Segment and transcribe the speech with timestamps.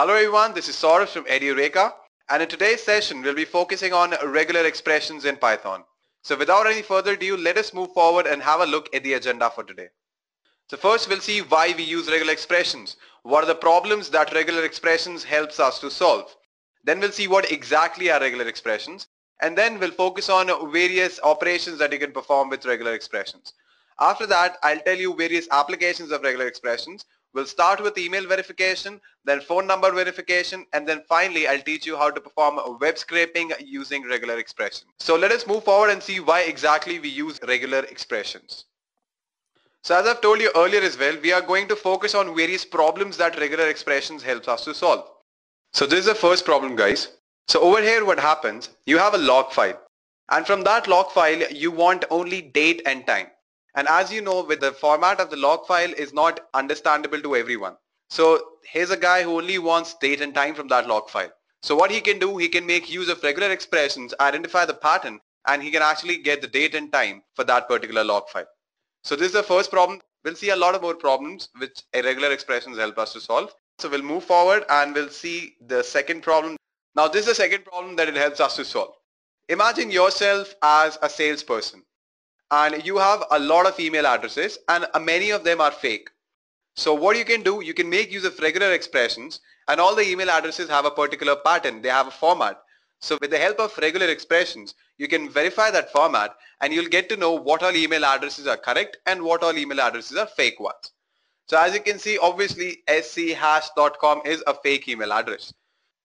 [0.00, 1.92] Hello everyone, this is Saurabh from Edureka
[2.30, 5.84] and in today's session we'll be focusing on regular expressions in Python.
[6.22, 9.12] So without any further ado, let us move forward and have a look at the
[9.12, 9.88] agenda for today.
[10.70, 12.96] So first we'll see why we use regular expressions.
[13.24, 16.34] What are the problems that regular expressions helps us to solve?
[16.82, 19.06] Then we'll see what exactly are regular expressions
[19.42, 23.52] and then we'll focus on various operations that you can perform with regular expressions.
[23.98, 29.00] After that, I'll tell you various applications of regular expressions We'll start with email verification,
[29.24, 33.52] then phone number verification, and then finally I'll teach you how to perform web scraping
[33.64, 34.88] using regular expression.
[34.98, 38.64] So let us move forward and see why exactly we use regular expressions.
[39.82, 42.64] So as I've told you earlier as well, we are going to focus on various
[42.64, 45.08] problems that regular expressions helps us to solve.
[45.72, 47.16] So this is the first problem guys.
[47.48, 49.80] So over here what happens, you have a log file
[50.30, 53.28] and from that log file you want only date and time.
[53.74, 57.36] And as you know, with the format of the log file is not understandable to
[57.36, 57.76] everyone.
[58.08, 61.32] So here's a guy who only wants date and time from that log file.
[61.62, 65.20] So what he can do, he can make use of regular expressions, identify the pattern,
[65.46, 68.48] and he can actually get the date and time for that particular log file.
[69.04, 70.00] So this is the first problem.
[70.24, 73.54] We'll see a lot of more problems which irregular expressions help us to solve.
[73.78, 76.56] So we'll move forward and we'll see the second problem.
[76.94, 78.94] Now this is the second problem that it helps us to solve.
[79.48, 81.82] Imagine yourself as a salesperson
[82.50, 86.10] and you have a lot of email addresses and uh, many of them are fake.
[86.76, 90.08] So what you can do, you can make use of regular expressions and all the
[90.08, 91.82] email addresses have a particular pattern.
[91.82, 92.60] They have a format.
[93.00, 97.08] So with the help of regular expressions, you can verify that format and you'll get
[97.08, 100.60] to know what all email addresses are correct and what all email addresses are fake
[100.60, 100.92] ones.
[101.48, 105.52] So as you can see, obviously schash.com is a fake email address.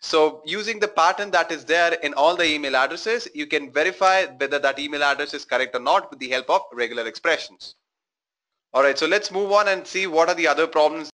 [0.00, 4.24] So using the pattern that is there in all the email addresses, you can verify
[4.24, 7.74] whether that email address is correct or not with the help of regular expressions.
[8.74, 11.10] Alright, so let's move on and see what are the other problems.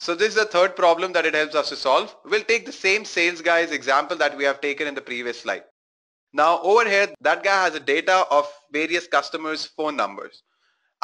[0.00, 2.14] So this is the third problem that it helps us to solve.
[2.24, 5.64] We'll take the same sales guy's example that we have taken in the previous slide.
[6.32, 10.42] Now over here, that guy has a data of various customers' phone numbers.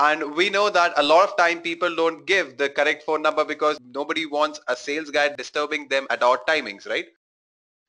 [0.00, 3.44] And we know that a lot of time people don't give the correct phone number
[3.44, 7.04] because nobody wants a sales guy disturbing them at odd timings, right?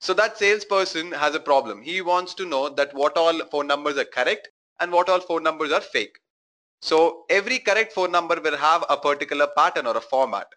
[0.01, 1.81] So that salesperson has a problem.
[1.81, 4.49] He wants to know that what all phone numbers are correct
[4.81, 6.19] and what all phone numbers are fake.
[6.81, 10.47] So every correct phone number will have a particular pattern or a format.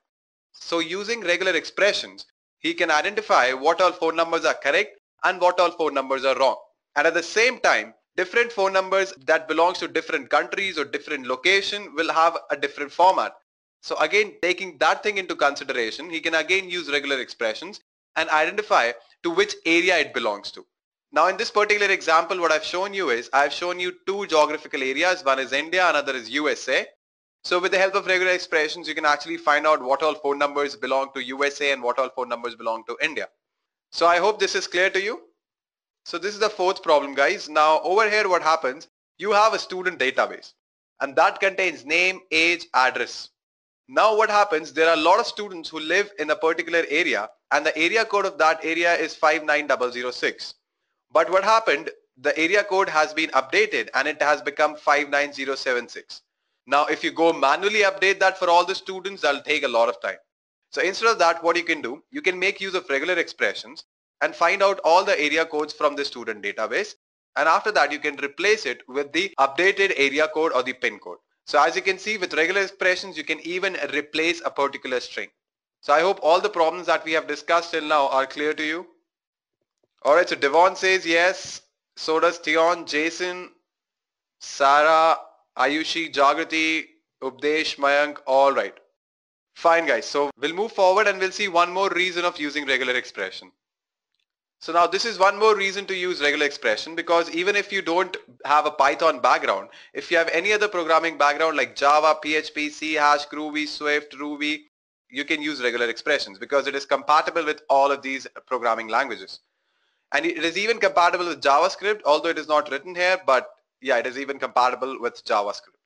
[0.55, 2.27] So using regular expressions,
[2.59, 6.37] he can identify what all phone numbers are correct and what all phone numbers are
[6.37, 6.57] wrong.
[6.97, 11.27] And at the same time, different phone numbers that belongs to different countries or different
[11.27, 13.35] location will have a different format.
[13.83, 17.81] So again, taking that thing into consideration, he can again use regular expressions
[18.17, 18.93] and identify
[19.23, 20.65] to which area it belongs to.
[21.13, 24.83] Now in this particular example, what I've shown you is I've shown you two geographical
[24.83, 25.25] areas.
[25.25, 26.87] One is India, another is USA.
[27.45, 30.39] So with the help of regular expressions, you can actually find out what all phone
[30.39, 33.29] numbers belong to USA and what all phone numbers belong to India.
[33.93, 35.21] So I hope this is clear to you.
[36.05, 37.49] So this is the fourth problem guys.
[37.49, 40.53] Now over here what happens, you have a student database
[41.01, 43.31] and that contains name, age, address.
[43.89, 47.31] Now what happens, there are a lot of students who live in a particular area
[47.53, 50.55] and the area code of that area is 59006.
[51.11, 51.89] But what happened,
[52.19, 56.21] the area code has been updated and it has become 59076.
[56.67, 59.89] Now if you go manually update that for all the students, that'll take a lot
[59.89, 60.19] of time.
[60.71, 63.85] So instead of that, what you can do, you can make use of regular expressions
[64.21, 66.95] and find out all the area codes from the student database.
[67.37, 70.99] And after that, you can replace it with the updated area code or the pin
[70.99, 71.19] code.
[71.47, 75.29] So as you can see with regular expressions, you can even replace a particular string.
[75.81, 78.65] So I hope all the problems that we have discussed till now are clear to
[78.65, 78.87] you.
[80.05, 81.63] Alright, so Devon says yes.
[81.97, 83.51] So does Theon, Jason,
[84.41, 85.17] Sarah,
[85.57, 86.87] Ayushi, Jagrati,
[87.23, 88.75] Updesh, Mayank, alright.
[89.55, 92.95] Fine guys, so we'll move forward and we'll see one more reason of using regular
[92.95, 93.53] expression.
[94.65, 97.83] So now this is one more reason to use regular expression because even if you
[97.83, 98.17] don't
[98.47, 102.95] have a Python background, if you have any other programming background like Java, PHP, C
[102.95, 104.71] Hash, Groovy, Swift, Ruby,
[105.11, 109.41] you can use regular expressions because it is compatible with all of these programming languages.
[110.13, 113.47] And it is even compatible with JavaScript, although it is not written here, but
[113.83, 115.77] yeah, it is even compatible with JavaScript.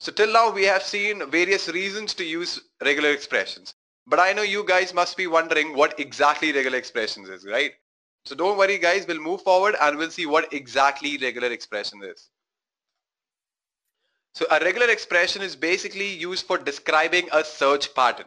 [0.00, 3.74] So till now we have seen various reasons to use regular expressions.
[4.08, 7.74] But I know you guys must be wondering what exactly regular expressions is, right?
[8.28, 12.28] So don't worry guys, we'll move forward and we'll see what exactly regular expression is.
[14.34, 18.26] So a regular expression is basically used for describing a search pattern.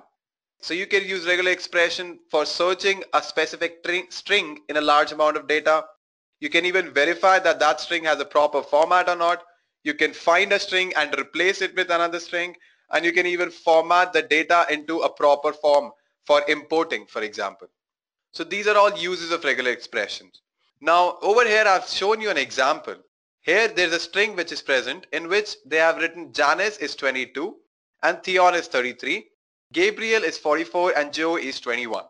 [0.59, 5.37] So you can use regular expression for searching a specific string in a large amount
[5.37, 5.85] of data.
[6.39, 9.43] You can even verify that that string has a proper format or not.
[9.83, 12.55] You can find a string and replace it with another string
[12.89, 15.91] and you can even format the data into a proper form
[16.25, 17.67] for importing, for example.
[18.33, 20.41] So these are all uses of regular expressions.
[20.79, 22.95] Now over here I've shown you an example.
[23.41, 27.57] Here there's a string which is present in which they have written Janice is 22
[28.03, 29.27] and Theon is 33,
[29.73, 32.05] Gabriel is 44 and Joe is 21.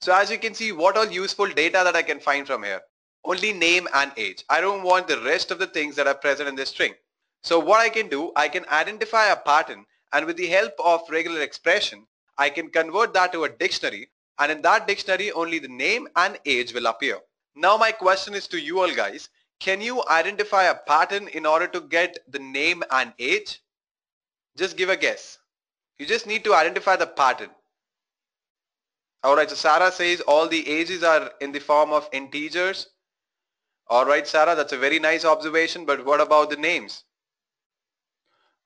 [0.00, 2.80] So as you can see what all useful data that I can find from here.
[3.24, 4.44] Only name and age.
[4.48, 6.94] I don't want the rest of the things that are present in this string.
[7.42, 11.08] So what I can do, I can identify a pattern and with the help of
[11.10, 12.06] regular expression,
[12.38, 16.38] I can convert that to a dictionary and in that dictionary only the name and
[16.44, 17.18] age will appear.
[17.54, 19.28] Now my question is to you all guys,
[19.60, 23.60] can you identify a pattern in order to get the name and age?
[24.56, 25.38] Just give a guess.
[25.98, 27.50] You just need to identify the pattern.
[29.24, 32.88] Alright, so Sarah says all the ages are in the form of integers.
[33.90, 37.04] Alright Sarah, that's a very nice observation, but what about the names?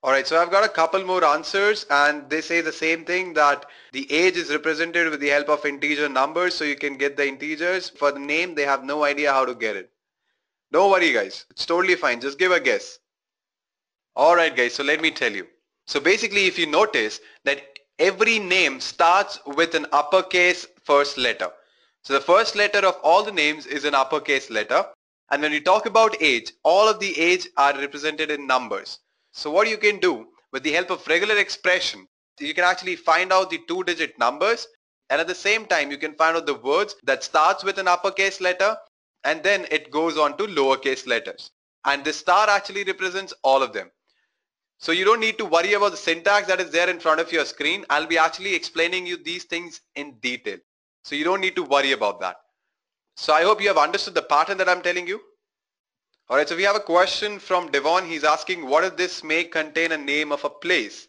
[0.05, 3.65] Alright, so I've got a couple more answers and they say the same thing that
[3.93, 7.27] the age is represented with the help of integer numbers so you can get the
[7.27, 7.89] integers.
[7.89, 9.91] For the name, they have no idea how to get it.
[10.73, 12.21] Don't worry guys, it's totally fine.
[12.21, 12.99] Just give a guess.
[14.15, 15.47] Alright guys, so let me tell you.
[15.87, 17.63] So basically if you notice that
[17.99, 21.49] every name starts with an uppercase first letter.
[22.03, 24.85] So the first letter of all the names is an uppercase letter.
[25.31, 28.99] And when we talk about age, all of the age are represented in numbers.
[29.37, 32.07] So what you can do with the help of regular expression,
[32.39, 34.69] you can actually find out the two digit numbers
[35.11, 37.89] and at the same time you can find out the words that starts with an
[37.89, 38.77] uppercase letter
[39.25, 41.51] and then it goes on to lowercase letters.
[41.85, 43.91] And this star actually represents all of them.
[44.79, 47.33] So you don't need to worry about the syntax that is there in front of
[47.33, 47.85] your screen.
[47.91, 50.59] I'll be actually explaining you these things in detail.
[51.03, 52.37] So you don't need to worry about that.
[53.17, 55.21] So I hope you have understood the pattern that I'm telling you.
[56.31, 58.07] Alright, so we have a question from Devon.
[58.07, 61.07] He's asking, what if this may contain a name of a place?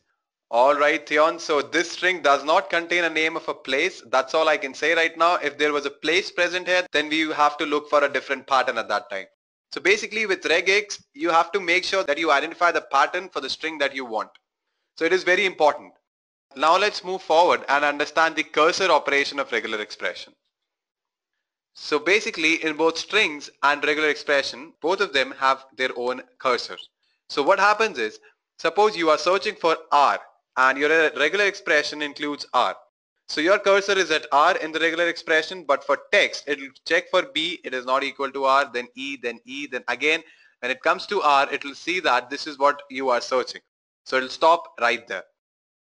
[0.51, 1.39] Alright, Theon.
[1.39, 4.03] So this string does not contain a name of a place.
[4.11, 5.35] That's all I can say right now.
[5.35, 8.45] If there was a place present here, then we have to look for a different
[8.45, 9.27] pattern at that time.
[9.71, 13.39] So basically with regex, you have to make sure that you identify the pattern for
[13.39, 14.29] the string that you want.
[14.97, 15.93] So it is very important.
[16.57, 20.33] Now let's move forward and understand the cursor operation of regular expression.
[21.77, 26.79] So basically in both strings and regular expression, both of them have their own cursors.
[27.27, 28.19] So what happens is,
[28.57, 30.19] suppose you are searching for R
[30.55, 32.77] and your regular expression includes R.
[33.27, 36.69] So your cursor is at R in the regular expression, but for text, it will
[36.87, 40.23] check for B, it is not equal to R, then E, then E, then again,
[40.61, 43.61] when it comes to R, it will see that this is what you are searching.
[44.05, 45.25] So it will stop right there.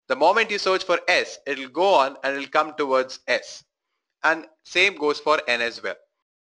[0.09, 3.21] The moment you search for S, it will go on and it will come towards
[3.29, 3.63] S
[4.25, 5.97] and same goes for n as well.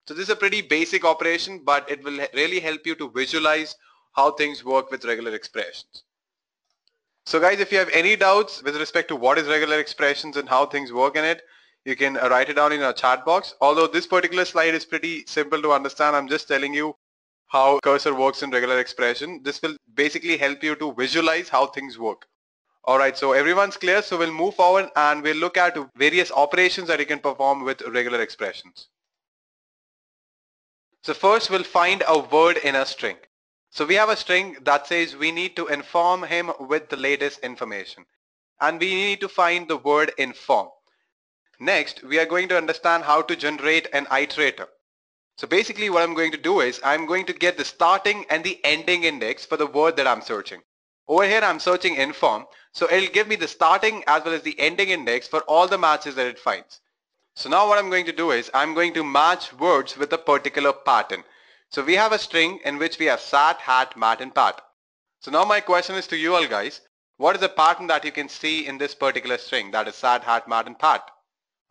[0.06, 3.76] So this is a pretty basic operation but it will really help you to visualize
[4.12, 6.04] how things work with regular expressions.
[7.26, 10.48] So guys if you have any doubts with respect to what is regular expressions and
[10.48, 11.42] how things work in it
[11.84, 13.54] you can write it down in our chat box.
[13.60, 16.94] Although this particular slide is pretty simple to understand I'm just telling you
[17.46, 19.42] how cursor works in regular expression.
[19.42, 22.26] This will basically help you to visualize how things work.
[22.86, 24.02] Alright, so everyone's clear.
[24.02, 27.82] So we'll move forward and we'll look at various operations that you can perform with
[27.82, 28.88] regular expressions.
[31.02, 33.16] So first we'll find a word in a string.
[33.70, 37.40] So we have a string that says we need to inform him with the latest
[37.40, 38.04] information.
[38.60, 40.68] And we need to find the word inform.
[41.58, 44.66] Next, we are going to understand how to generate an iterator.
[45.36, 48.42] So basically what I'm going to do is I'm going to get the starting and
[48.42, 50.62] the ending index for the word that I'm searching.
[51.10, 54.58] Over here I'm searching inform so it'll give me the starting as well as the
[54.60, 56.80] ending index for all the matches that it finds.
[57.34, 60.18] So now what I'm going to do is I'm going to match words with a
[60.18, 61.24] particular pattern.
[61.70, 64.62] So we have a string in which we have sat, hat, mat and pat.
[65.18, 66.80] So now my question is to you all guys.
[67.16, 70.22] What is the pattern that you can see in this particular string that is sat,
[70.22, 71.10] hat, mat and pat?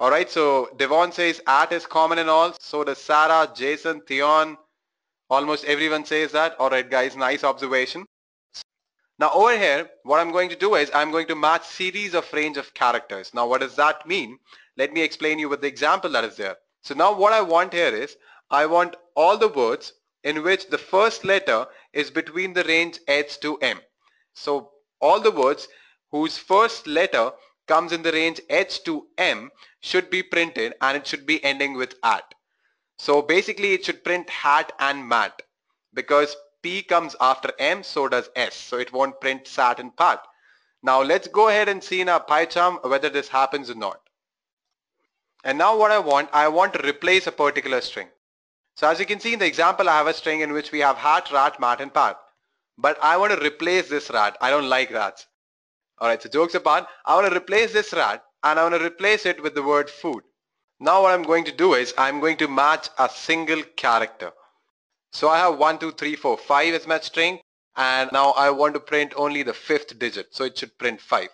[0.02, 2.54] Alright, so Devon says at is common in all.
[2.60, 4.58] So does Sarah, Jason, Theon.
[5.30, 6.60] Almost everyone says that.
[6.60, 8.06] Alright guys, nice observation.
[9.20, 12.32] Now over here, what I'm going to do is I'm going to match series of
[12.32, 13.34] range of characters.
[13.34, 14.40] Now what does that mean?
[14.78, 16.56] Let me explain you with the example that is there.
[16.84, 18.16] So now what I want here is,
[18.50, 19.92] I want all the words
[20.24, 23.82] in which the first letter is between the range H to M.
[24.34, 24.72] So
[25.02, 25.68] all the words
[26.12, 27.32] whose first letter
[27.68, 31.74] comes in the range H to M should be printed and it should be ending
[31.74, 32.24] with at.
[32.98, 35.42] So basically it should print hat and mat
[35.94, 38.56] because P comes after M, so does S.
[38.56, 40.26] So it won't print SAT and PAT.
[40.82, 44.02] Now let's go ahead and see in our PyCharm whether this happens or not.
[45.44, 48.08] And now what I want, I want to replace a particular string.
[48.76, 50.80] So as you can see in the example, I have a string in which we
[50.80, 52.20] have hat, rat, mat and pat.
[52.78, 54.38] But I want to replace this rat.
[54.40, 55.28] I don't like rats.
[56.02, 59.26] Alright, so jokes apart, I want to replace this rat and I want to replace
[59.26, 60.24] it with the word food.
[60.80, 64.32] Now what I'm going to do is I'm going to match a single character.
[65.12, 67.40] So I have 1, 2, 3, 4, 5 as my string
[67.76, 71.30] and now I want to print only the fifth digit so it should print 5.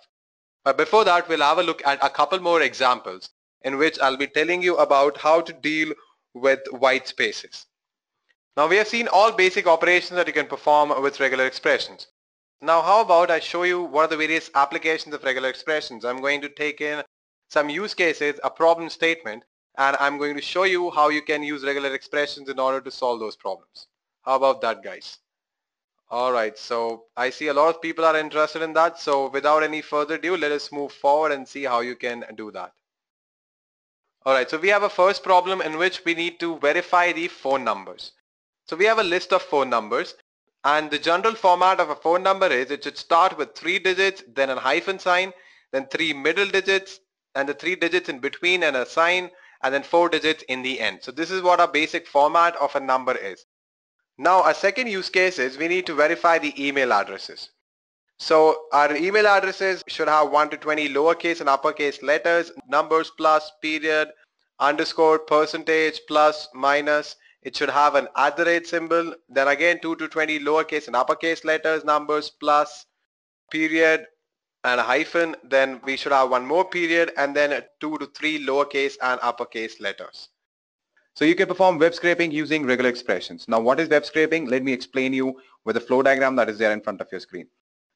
[0.64, 3.30] But before that we'll have a look at a couple more examples
[3.62, 5.94] in which I'll be telling you about how to deal
[6.34, 7.66] with white spaces.
[8.56, 12.08] Now we have seen all basic operations that you can perform with regular expressions.
[12.62, 16.06] Now how about I show you what are the various applications of regular expressions.
[16.06, 17.04] I'm going to take in
[17.50, 19.44] some use cases, a problem statement,
[19.78, 22.92] and I'm going to show you how you can use regular expressions in order to
[22.92, 23.88] solve those problems.
[24.24, 25.18] How about that guys?
[26.12, 29.00] Alright, so I see a lot of people are interested in that.
[29.00, 32.52] So without any further ado, let us move forward and see how you can do
[32.52, 32.74] that.
[34.26, 37.64] Alright, so we have a first problem in which we need to verify the phone
[37.64, 38.12] numbers.
[38.68, 40.16] So we have a list of phone numbers
[40.64, 44.24] and the general format of a phone number is it should start with three digits,
[44.28, 45.32] then a hyphen sign,
[45.72, 47.00] then three middle digits,
[47.36, 49.30] and the three digits in between and a sign,
[49.64, 51.00] and then four digits in the end.
[51.02, 53.46] So this is what our basic format of a number is.
[54.18, 57.50] Now a second use case is we need to verify the email addresses.
[58.18, 63.52] So our email addresses should have 1 to 20 lowercase and uppercase letters, numbers plus,
[63.62, 64.10] period,
[64.60, 69.14] underscore, percentage, plus, minus, it should have an at the rate symbol.
[69.30, 72.86] Then again 2 to 20 lowercase and uppercase letters, numbers, plus,
[73.52, 74.08] period,
[74.66, 75.36] and a hyphen.
[75.44, 79.80] Then we should have one more period and then 2 to 3 lowercase and uppercase
[79.80, 80.30] letters.
[81.16, 83.48] So you can perform web scraping using regular expressions.
[83.48, 84.48] Now what is web scraping?
[84.48, 87.22] Let me explain you with a flow diagram that is there in front of your
[87.22, 87.48] screen.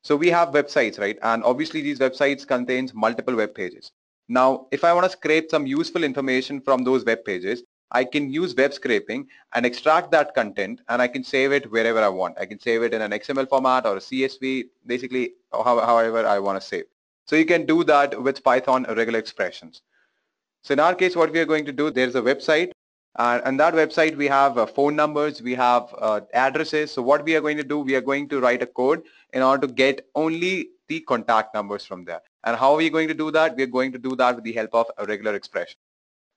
[0.04, 1.18] So we have websites, right?
[1.24, 3.92] And obviously these websites contains multiple web pages.
[4.30, 8.32] Now, if I want to scrape some useful information from those web pages, I can
[8.32, 12.38] use web scraping and extract that content and I can save it wherever I want.
[12.40, 16.62] I can save it in an XML format or a CSV, basically however I want
[16.62, 16.86] to save.
[17.26, 19.82] So you can do that with Python regular expressions.
[20.64, 22.72] So in our case, what we are going to do, there's a website
[23.18, 26.92] and on that website we have uh, phone numbers, we have uh, addresses.
[26.92, 29.04] So what we are going to do, we are going to write a code
[29.34, 32.22] in order to get only the contact numbers from there.
[32.44, 33.56] And how are we going to do that?
[33.56, 35.78] We are going to do that with the help of a regular expression.